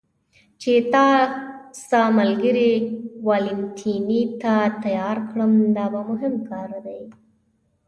چې 0.61 0.73
تا 0.93 1.07
ستا 1.81 2.01
ملګري 2.17 2.71
والنتیني 3.27 4.21
ته 4.41 4.53
تیار 4.83 5.17
کړم، 5.29 5.53
دا 5.75 5.85
مهم 6.09 6.33
کار 6.49 6.69
دی. 6.85 7.01